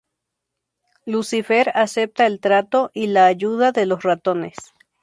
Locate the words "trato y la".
2.39-3.27